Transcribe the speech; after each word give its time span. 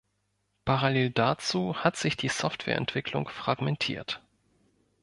Parallel 0.65 1.11
dazu 1.11 1.75
hat 1.75 1.95
sich 1.95 2.17
die 2.17 2.29
Software-Entwicklung 2.29 3.29
fragmentiert. 3.29 4.19